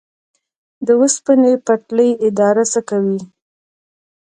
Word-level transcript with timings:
د 0.85 0.87
اوسپنې 0.99 1.51
پټلۍ 1.65 2.09
اداره 2.27 2.63
څه 2.71 2.79
کوي؟ 2.89 3.19